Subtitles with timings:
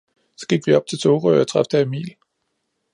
[0.37, 2.15] Så gik vi op til sorø og traf der emil